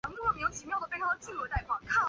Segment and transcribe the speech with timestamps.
[0.49, 1.93] 基舒纽姆。